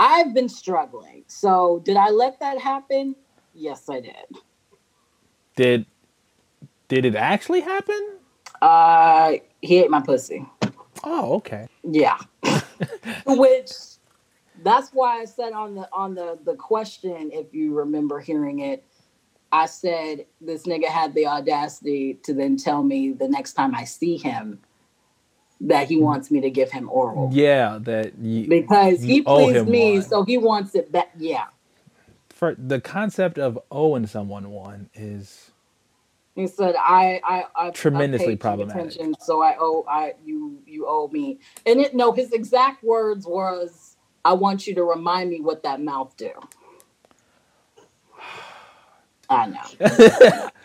[0.00, 1.24] I've been struggling.
[1.26, 3.14] So did I let that happen?
[3.52, 4.14] Yes, I did.
[5.56, 5.84] Did
[6.88, 8.16] did it actually happen?
[8.62, 10.46] Uh, he ate my pussy.
[11.04, 11.68] Oh, okay.
[11.84, 12.16] Yeah.
[13.26, 13.70] Which
[14.62, 18.86] that's why I said on the on the the question, if you remember hearing it,
[19.52, 23.84] I said this nigga had the audacity to then tell me the next time I
[23.84, 24.60] see him
[25.62, 27.30] that he wants me to give him oral.
[27.32, 30.02] Yeah, that you, Because he You owe pleased me, one.
[30.02, 31.10] so he wants it back.
[31.18, 31.46] Yeah.
[32.30, 35.50] for the concept of owing someone one is
[36.34, 38.86] He said, "I, I, I Tremendously I problematic.
[38.86, 43.26] attention, so I owe, I, you, you owe me." And it, no, his exact words
[43.26, 46.32] was, "I want you to remind me what that mouth do."
[49.30, 49.70] I know.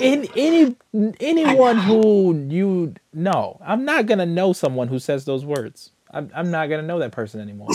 [0.00, 0.76] in any
[1.20, 3.60] anyone who you know.
[3.64, 5.90] I'm not gonna know someone who says those words.
[6.10, 7.68] I'm I'm not gonna know that person anymore.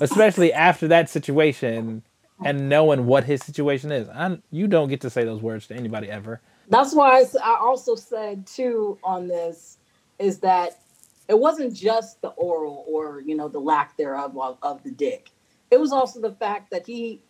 [0.00, 2.02] Especially after that situation
[2.44, 4.08] and knowing what his situation is.
[4.08, 6.40] I, you don't get to say those words to anybody ever.
[6.68, 9.78] That's why I also said too on this
[10.18, 10.80] is that
[11.28, 15.30] it wasn't just the oral or you know the lack thereof of, of the dick.
[15.70, 17.22] It was also the fact that he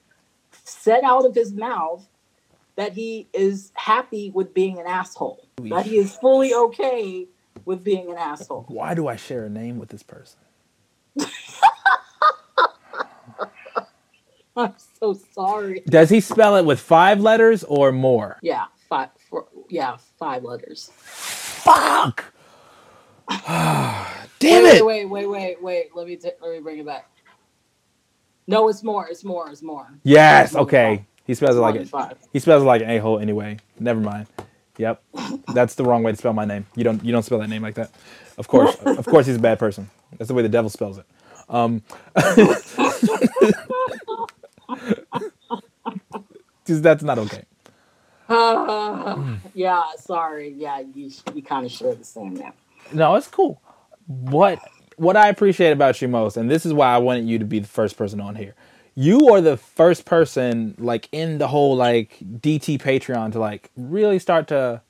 [0.64, 2.06] said out of his mouth
[2.80, 5.46] that he is happy with being an asshole.
[5.60, 7.26] That he is fully okay
[7.66, 8.64] with being an asshole.
[8.68, 10.40] Why do I share a name with this person?
[14.56, 15.82] I'm so sorry.
[15.86, 18.38] Does he spell it with five letters or more?
[18.40, 19.10] Yeah, five.
[19.28, 20.90] Four, yeah, five letters.
[20.96, 22.32] Fuck!
[23.28, 24.86] Damn wait, it!
[24.86, 25.94] Wait, wait, wait, wait.
[25.94, 27.10] Let me t- let me bring it back.
[28.46, 29.06] No, it's more.
[29.06, 29.50] It's more.
[29.50, 29.86] It's more.
[30.02, 31.04] Yes, okay.
[31.30, 31.88] He spells it like it.
[32.32, 33.58] He spells it like an a-hole anyway.
[33.78, 34.26] Never mind.
[34.78, 35.00] Yep.
[35.54, 36.66] That's the wrong way to spell my name.
[36.74, 37.92] You don't you don't spell that name like that.
[38.36, 38.74] Of course.
[38.84, 39.88] of course he's a bad person.
[40.18, 41.06] That's the way the devil spells it.
[41.48, 41.84] Um
[46.66, 47.44] Just that's not okay.
[48.28, 50.52] Uh, yeah, sorry.
[50.58, 52.54] Yeah, you you kind of share the same name.
[52.92, 53.62] No, it's cool.
[54.08, 54.58] What
[54.96, 57.60] what I appreciate about you most, and this is why I wanted you to be
[57.60, 58.56] the first person on here.
[58.94, 64.18] You are the first person like in the whole like DT Patreon to like really
[64.18, 64.82] start to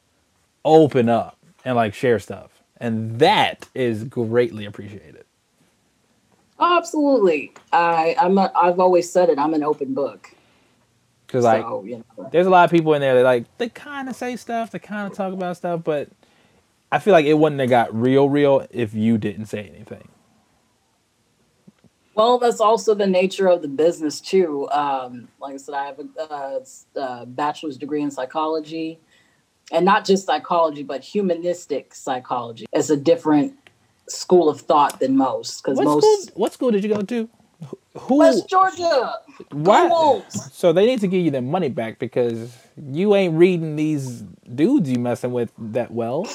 [0.65, 2.51] open up and like share stuff.
[2.79, 5.25] And that is greatly appreciated.
[6.59, 7.53] Oh, absolutely.
[7.73, 9.39] I I'm a, I've always said it.
[9.39, 10.31] I'm an open book.
[11.29, 13.69] Cause like so you know, there's a lot of people in there that like they
[13.69, 16.09] kind of say stuff, they kind of talk about stuff, but
[16.93, 20.09] I feel like it wouldn't have got real, real if you didn't say anything.
[22.15, 24.69] Well, that's also the nature of the business too.
[24.71, 26.61] Um, like I said, I have a, uh,
[26.99, 28.99] uh bachelor's degree in psychology,
[29.73, 32.67] and not just psychology, but humanistic psychology.
[32.73, 33.55] It's a different
[34.09, 36.35] school of thought than most because What most school?
[36.35, 37.29] What school did you go to?
[37.99, 38.19] Who?
[38.19, 39.15] West Georgia.
[39.53, 40.55] Wolves.
[40.55, 44.23] So they need to give you their money back because you ain't reading these
[44.55, 46.27] dudes you messing with that well.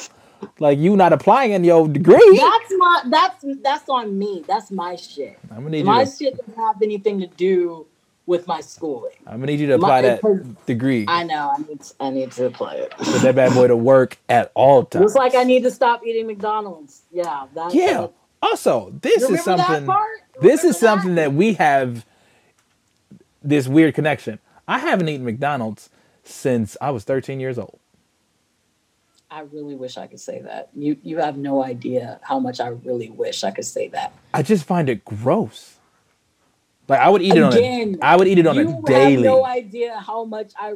[0.59, 2.37] Like you not applying in your degree.
[2.37, 4.43] That's my that's that's on me.
[4.47, 5.37] That's my shit.
[5.51, 6.05] I'm gonna need my you.
[6.05, 7.85] To, shit doesn't have anything to do
[8.25, 9.13] with my schooling.
[9.27, 11.05] I'm gonna need you to apply My- that degree.
[11.07, 11.53] I know.
[11.55, 11.81] I need.
[11.99, 12.91] I need to play it.
[12.97, 15.05] Put that bad boy to work at all times.
[15.05, 17.01] It's like I need to stop eating McDonald's.
[17.11, 17.45] Yeah.
[17.53, 18.01] That, Yeah.
[18.01, 19.87] that- Also, this is something.
[20.41, 22.05] This is something that we have.
[23.43, 24.39] This weird connection.
[24.67, 25.89] I haven't eaten McDonald's
[26.23, 27.77] since I was 13 years old.
[29.31, 30.69] I really wish I could say that.
[30.75, 34.13] You you have no idea how much I really wish I could say that.
[34.33, 35.71] I just find it gross.
[36.87, 39.11] Like I would eat it Again, on a, I would eat it on a daily.
[39.13, 40.75] you have no idea how much I.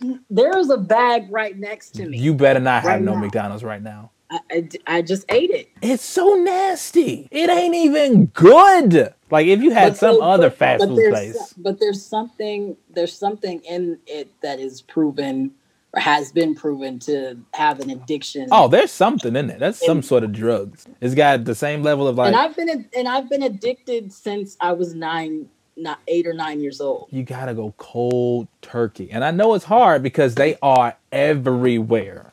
[0.00, 2.16] Re- There's a bag right next to me.
[2.18, 3.20] You better not have Right no now.
[3.20, 4.10] McDonald's right now.
[4.30, 5.68] I, I, I just ate it.
[5.82, 7.28] It's so nasty.
[7.30, 9.12] It ain't even good.
[9.30, 11.54] Like if you had But some so- other but- fast but food place.
[11.58, 15.52] but there's something there's something in it that is proven
[15.96, 18.48] has been proven to have an addiction.
[18.50, 19.58] Oh, there's something in it.
[19.58, 20.86] That's some sort of drugs.
[21.00, 24.56] It's got the same level of like and I've been and I've been addicted since
[24.60, 27.08] I was nine, not eight or nine years old.
[27.10, 29.10] you gotta go cold turkey.
[29.10, 32.32] And I know it's hard because they are everywhere.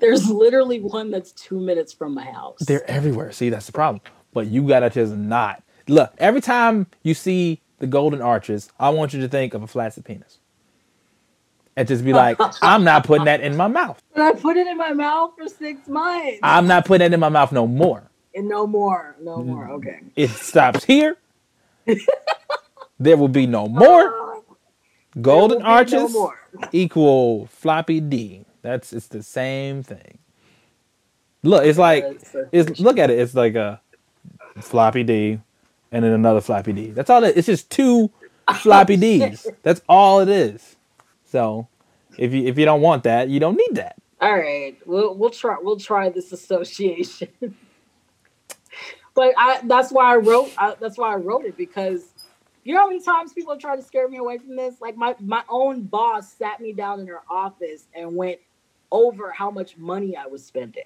[0.00, 2.60] There's literally one that's two minutes from my house.
[2.60, 3.32] They're everywhere.
[3.32, 4.00] See, that's the problem.
[4.32, 6.14] But you gotta just not look.
[6.18, 10.04] Every time you see the golden arches, I want you to think of a flaccid
[10.06, 10.38] penis,
[11.80, 14.00] and just be like, "I'm not putting that in my mouth.
[14.14, 16.38] And I put it in my mouth for six months.
[16.42, 18.10] I'm not putting it in my mouth no more.
[18.34, 19.66] and no more, no more.
[19.68, 19.70] Mm.
[19.78, 20.00] Okay.
[20.14, 21.16] It stops here.
[23.00, 24.42] there will be no more
[25.20, 26.38] golden be no arches more.
[26.72, 28.44] equal floppy D.
[28.62, 30.18] That's it's the same thing.
[31.42, 32.04] Look, it's like
[32.52, 33.18] it's look at it.
[33.18, 33.80] It's like a
[34.60, 35.40] floppy D,
[35.90, 36.90] and then another floppy D.
[36.90, 37.38] That's all it.
[37.38, 38.10] It's just two
[38.56, 39.46] floppy Ds.
[39.62, 40.76] That's all it is.
[41.24, 41.68] So,
[42.20, 43.96] if you if you don't want that, you don't need that.
[44.20, 47.28] All right, we'll we'll try we'll try this association.
[49.14, 52.12] but I that's why I wrote I, that's why I wrote it because
[52.62, 54.80] you know how many times people try to scare me away from this?
[54.82, 58.38] Like my my own boss sat me down in her office and went
[58.92, 60.84] over how much money I was spending.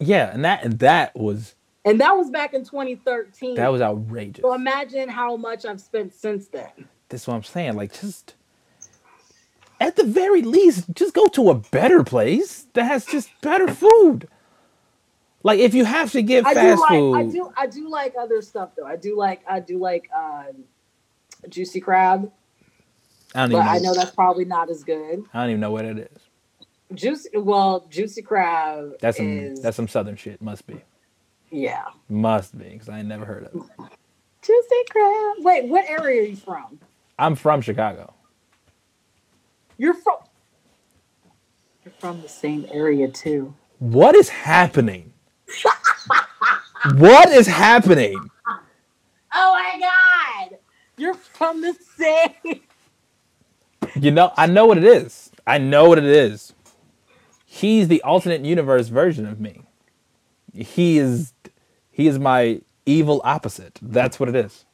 [0.00, 3.54] Yeah, and that and that was And that was back in 2013.
[3.54, 4.42] that was outrageous.
[4.42, 6.88] so imagine how much I've spent since then.
[7.08, 7.74] That's what I'm saying.
[7.74, 8.34] Like, just
[9.82, 14.28] at the very least, just go to a better place that has just better food.
[15.42, 17.88] Like, if you have to get I do fast like food, I do I do
[17.90, 18.86] like other stuff though.
[18.86, 20.64] I do like I do like um,
[21.48, 22.30] juicy crab,
[23.34, 23.66] I don't but even.
[23.66, 25.24] Know, I know that's probably not as good.
[25.34, 26.28] I don't even know what it is.
[26.94, 29.38] Juicy well, juicy crab That's some.
[29.38, 30.40] is That's some southern shit.
[30.42, 30.80] Must be.
[31.50, 31.84] yeah.
[32.08, 33.62] Must be because I ain't never heard of it.
[34.42, 35.36] Juicy crab.
[35.40, 36.80] Wait, what area are you from?
[37.18, 38.14] I'm from Chicago.
[39.78, 40.18] You're from
[41.84, 43.54] You're from the same area too.
[43.78, 45.12] What is happening?
[46.96, 48.18] what is happening?
[49.34, 50.58] Oh my god!
[50.96, 52.60] You're from the same
[53.96, 55.30] You know, I know what it is.
[55.46, 56.54] I know what it is.
[57.46, 59.62] He's the alternate universe version of me.
[60.52, 61.32] He is
[61.90, 63.78] he is my evil opposite.
[63.82, 64.64] That's what it is.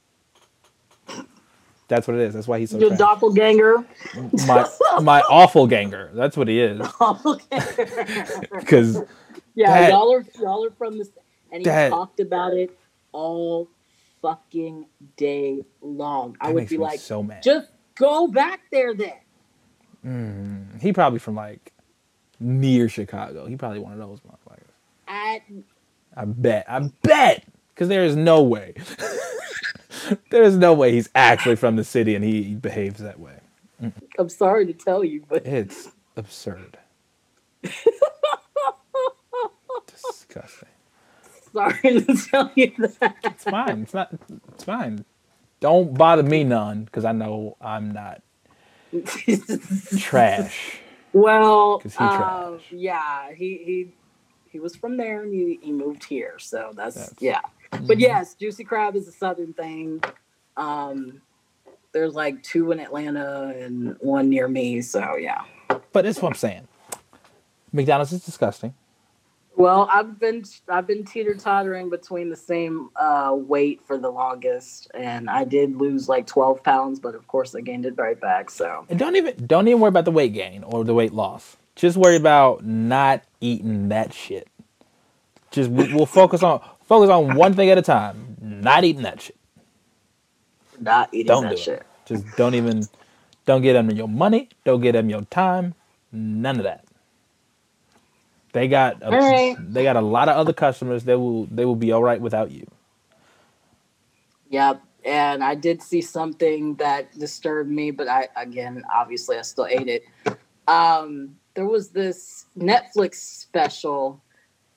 [1.89, 2.35] That's what it is.
[2.35, 2.99] That's why he's so your trash.
[2.99, 3.85] doppelganger.
[4.47, 4.69] my
[5.03, 6.11] my awful ganger.
[6.15, 6.81] That's what he is.
[8.53, 9.03] Because
[9.55, 11.09] Yeah, That- y'all are y'all are from this,
[11.51, 12.79] and he that- talked about it
[13.13, 13.69] all
[14.23, 16.37] fucking day long.
[16.41, 17.43] I would be like, so mad.
[17.43, 19.15] just go back there then.
[20.07, 21.73] Mm, he probably from like
[22.39, 23.47] near Chicago.
[23.47, 24.63] He probably one of those motherfuckers.
[25.09, 25.43] At
[26.17, 26.67] I bet.
[26.69, 27.45] I bet.
[27.75, 28.75] Because there is no way.
[30.31, 33.39] There is no way he's actually from the city and he behaves that way.
[34.19, 36.79] I'm sorry to tell you, but It's absurd.
[39.87, 40.69] Disgusting.
[41.53, 43.17] sorry to tell you that.
[43.25, 43.83] It's fine.
[43.83, 44.13] It's not.
[44.55, 45.05] It's fine.
[45.61, 48.23] Don't bother me none because I know I'm not
[49.99, 50.79] trash.
[51.13, 52.63] Well, he um, trash.
[52.71, 53.93] yeah, he he
[54.51, 57.41] he was from there and he, he moved here, so that's, That's- yeah.
[57.71, 58.01] But Mhm.
[58.01, 60.03] yes, juicy crab is a southern thing.
[60.57, 61.21] Um,
[61.93, 65.43] there's like two in Atlanta and one near me, so yeah.
[65.93, 66.67] But that's what I'm saying.
[67.73, 68.75] McDonald's is disgusting.
[69.57, 74.89] Well, I've been I've been teeter tottering between the same uh, weight for the longest,
[74.95, 78.51] and I did lose like twelve pounds, but of course I gained it right back.
[78.51, 81.57] So And don't even don't even worry about the weight gain or the weight loss.
[81.75, 84.47] Just worry about not eating that shit.
[85.51, 88.37] Just we- we'll focus on focus on one thing at a time.
[88.41, 89.37] Not eating that shit.
[90.81, 91.81] not eating Don't that do shit.
[91.81, 91.87] it.
[92.07, 92.89] Just don't even
[93.47, 94.51] don't get them your money.
[94.65, 95.75] Don't get them your time.
[96.13, 96.85] None of that.
[98.53, 99.59] They got a, All right.
[99.59, 101.05] they got a lot of other customers.
[101.05, 102.67] They will they will be all right without you.
[104.51, 104.83] Yep.
[105.05, 109.89] And I did see something that disturbed me, but I again, obviously, I still ate
[109.89, 110.05] it.
[110.69, 114.23] Um, there was this Netflix special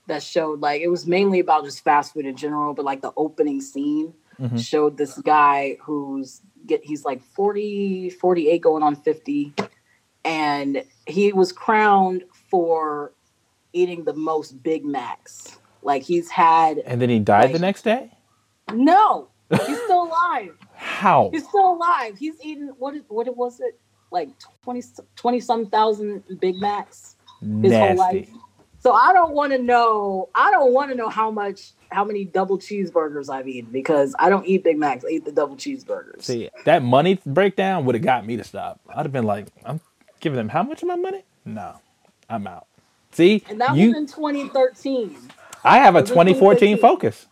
[0.07, 3.11] that showed like it was mainly about just fast food in general, but like the
[3.17, 4.59] opening scene Mhm.
[4.59, 9.53] showed this guy who's get he's like 40, 48 going on 50,
[10.25, 13.13] and he was crowned for
[13.73, 15.59] eating the most Big Macs.
[15.83, 18.11] Like he's had And then he died the next day.
[18.73, 20.55] no, he's still alive.
[20.75, 21.29] How?
[21.31, 22.17] He's still alive.
[22.17, 22.95] He's eating what?
[22.95, 23.79] Is, what was it?
[24.13, 24.27] like
[24.65, 24.81] 20,
[25.15, 27.15] 20 some thousand Big Macs
[27.61, 28.27] his whole life.
[28.81, 30.29] So I don't want to know.
[30.33, 34.27] I don't want to know how much, how many double cheeseburgers I've eaten because I
[34.29, 35.05] don't eat Big Macs.
[35.05, 36.23] I eat the double cheeseburgers.
[36.23, 38.79] See, that money breakdown would have got me to stop.
[38.89, 39.79] I'd have been like, I'm
[40.19, 41.23] giving them how much of my money?
[41.45, 41.75] No,
[42.27, 42.65] I'm out.
[43.11, 45.15] See, and that you, was in 2013.
[45.63, 47.27] I have a 2014 Focus.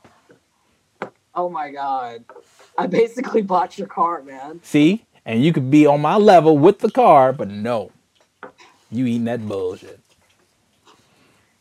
[1.34, 2.26] Oh my god!
[2.78, 4.60] I basically bought your car, man.
[4.62, 7.92] See, and you could be on my level with the car, but no,
[8.92, 10.00] you eating that bullshit.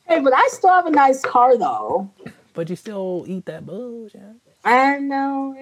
[0.09, 2.11] Hey, but I still have a nice car though.
[2.55, 4.23] But you still eat that bullshit.
[4.65, 5.55] I know.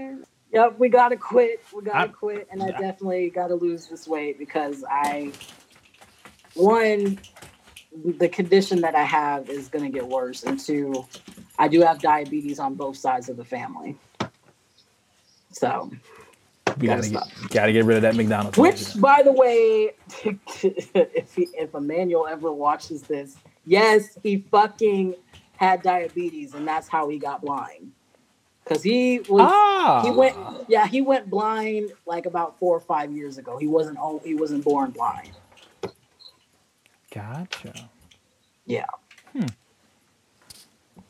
[0.53, 1.61] Yep, we gotta quit.
[1.75, 2.79] We gotta I'm- quit, and I Yeah.
[2.81, 5.33] definitely gotta lose this weight because I,
[6.55, 7.19] one,
[8.19, 11.05] the condition that I have is gonna get worse, and two,
[11.59, 13.97] I do have diabetes on both sides of the family.
[15.53, 15.91] So,
[16.79, 18.59] We Gotta gotta get, gotta get rid of that McDonald's.
[18.59, 19.93] which, by the way,
[20.95, 23.37] if he, if Emmanuel ever watches this,
[23.67, 25.17] yes, he fucking
[25.57, 27.93] had diabetes, and that's how he got blind.
[28.67, 30.37] Cause he was ah, he went
[30.69, 34.35] yeah he went blind like about four or five years ago he wasn't old, he
[34.35, 35.33] wasn't born blind
[37.15, 37.91] Gotcha.
[38.67, 38.87] yeah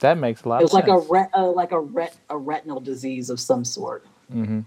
[0.01, 0.99] That makes a lot it was of like a
[1.35, 4.61] uh, like a ret a retinal disease of some sort hmm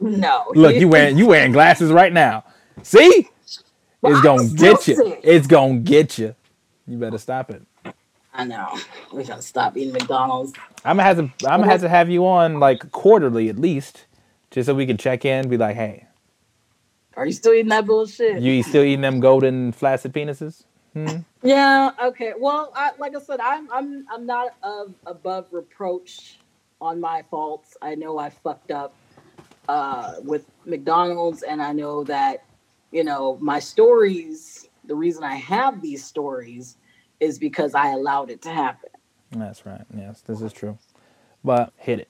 [0.00, 2.44] no Look, you wearing you wearing glasses right now.
[2.82, 3.28] See,
[4.02, 5.02] Well, it's gonna get you.
[5.02, 5.22] sick.
[5.22, 6.35] It's gonna get you.
[6.86, 7.62] You better stop it.
[8.34, 8.78] i know
[9.12, 10.52] we gotta stop eating mcdonald's
[10.84, 11.22] I'm gonna have to.
[11.48, 14.06] I'm gonna have to have you on like quarterly at least,
[14.52, 15.48] just so we can check in.
[15.48, 16.06] Be like, hey,
[17.16, 20.62] are you still eating that bullshit you still eating them golden flaccid penises?
[20.92, 21.08] Hmm?
[21.42, 26.38] yeah okay well I, like i said i'm i'm i'm not of, above reproach
[26.80, 28.94] on my faults i know i fucked up
[29.68, 32.44] uh, with McDonald's, and I know that
[32.90, 34.65] you know my stories.
[34.86, 36.76] The reason I have these stories
[37.20, 38.90] is because I allowed it to happen.
[39.30, 39.82] That's right.
[39.96, 40.78] Yes, this is true.
[41.44, 42.08] But hit it.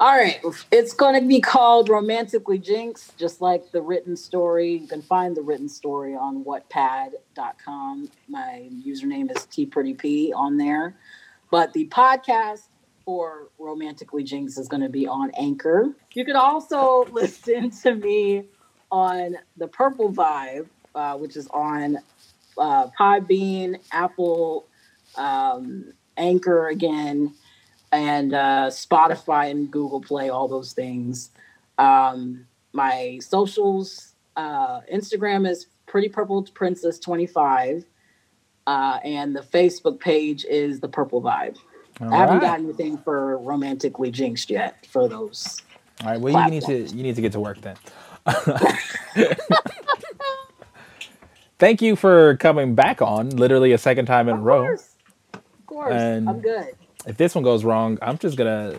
[0.00, 0.40] All right,
[0.72, 4.78] it's going to be called Romantically Jinx, just like the written story.
[4.78, 8.10] You can find the written story on wattpad.com.
[8.26, 10.96] My username is tprettyp on there.
[11.50, 12.62] But the podcast
[13.04, 15.90] for Romantically Jinx is going to be on Anchor.
[16.14, 18.44] You can also listen to me
[18.90, 21.98] on the Purple Vibe, uh, which is on
[22.58, 24.66] uh, Podbean, Apple,
[25.16, 27.34] um, Anchor again,
[27.92, 31.30] and uh, Spotify and Google Play, all those things.
[31.78, 37.84] Um, my socials, uh, Instagram is Pretty Purple Princess 25.
[38.66, 41.56] Uh, and the Facebook page is the Purple Vibe.
[42.00, 42.42] All I haven't right.
[42.42, 45.60] got anything for romantically jinxed yet for those.
[46.02, 46.20] All right.
[46.20, 47.76] Well, you need to you need to get to work then.
[51.60, 54.62] Thank you for coming back on, literally a second time in a Of row.
[54.62, 54.96] course,
[55.34, 56.74] of course, And- I'm good.
[57.06, 58.76] If this one goes wrong, I'm just gonna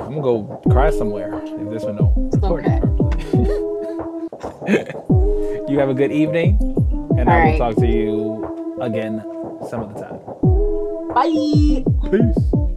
[0.00, 2.80] I'm gonna go cry somewhere if this one don't record okay.
[2.80, 3.24] properly.
[5.72, 6.58] you have a good evening,
[7.18, 7.58] and I will right.
[7.58, 9.20] talk to you again
[9.68, 10.18] some of the time.
[11.14, 11.84] Bye.
[12.10, 12.73] Peace.